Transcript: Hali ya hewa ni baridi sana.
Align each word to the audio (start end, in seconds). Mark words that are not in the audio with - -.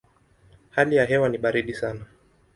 Hali 0.69 0.95
ya 0.95 1.05
hewa 1.05 1.29
ni 1.29 1.37
baridi 1.37 1.73
sana. 1.73 2.05